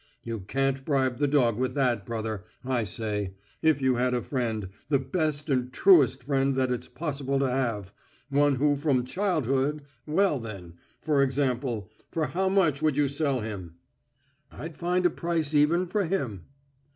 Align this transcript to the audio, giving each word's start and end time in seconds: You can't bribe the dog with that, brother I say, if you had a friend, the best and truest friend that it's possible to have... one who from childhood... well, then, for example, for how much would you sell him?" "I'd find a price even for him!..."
You 0.23 0.39
can't 0.39 0.83
bribe 0.83 1.19
the 1.19 1.27
dog 1.27 1.57
with 1.57 1.75
that, 1.75 2.07
brother 2.07 2.43
I 2.65 2.85
say, 2.85 3.35
if 3.61 3.83
you 3.83 3.97
had 3.97 4.15
a 4.15 4.23
friend, 4.23 4.69
the 4.89 4.97
best 4.97 5.47
and 5.47 5.71
truest 5.71 6.23
friend 6.23 6.55
that 6.55 6.71
it's 6.71 6.87
possible 6.87 7.37
to 7.37 7.47
have... 7.47 7.93
one 8.31 8.55
who 8.55 8.75
from 8.75 9.05
childhood... 9.05 9.83
well, 10.07 10.39
then, 10.39 10.73
for 11.01 11.21
example, 11.21 11.87
for 12.09 12.25
how 12.25 12.49
much 12.49 12.81
would 12.81 12.97
you 12.97 13.07
sell 13.07 13.41
him?" 13.41 13.75
"I'd 14.51 14.75
find 14.75 15.05
a 15.05 15.11
price 15.11 15.53
even 15.53 15.85
for 15.85 16.03
him!..." 16.03 16.45